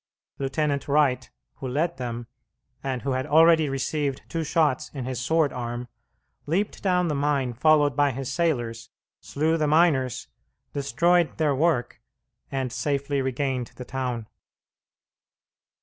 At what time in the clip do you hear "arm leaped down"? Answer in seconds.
5.53-7.07